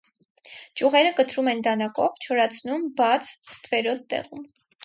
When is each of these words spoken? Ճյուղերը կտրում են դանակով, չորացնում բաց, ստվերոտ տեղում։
Ճյուղերը 0.79 1.11
կտրում 1.19 1.51
են 1.51 1.61
դանակով, 1.69 2.17
չորացնում 2.29 2.89
բաց, 3.03 3.31
ստվերոտ 3.53 4.05
տեղում։ 4.15 4.47